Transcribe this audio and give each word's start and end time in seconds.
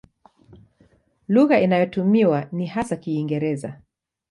Lugha 1.27 1.59
inayotumiwa 1.59 2.47
ni 2.51 2.65
hasa 2.67 2.95
Kiingereza. 2.95 3.81